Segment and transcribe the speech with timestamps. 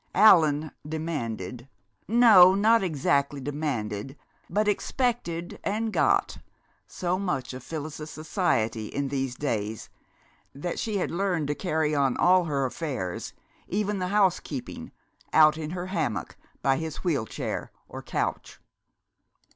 [0.15, 1.69] Allan demanded
[2.07, 4.17] no, not exactly demanded,
[4.49, 6.39] but expected and got
[6.87, 9.89] so much of Phyllis's society in these days
[10.55, 13.33] that she had learned to carry on all her affairs,
[13.67, 14.91] even the housekeeping,
[15.33, 18.59] out in her hammock by his wheel chair or couch.